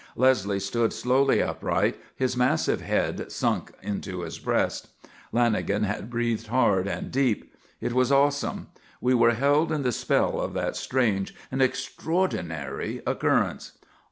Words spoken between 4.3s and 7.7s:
breast. Lanagan breathed hard and deep.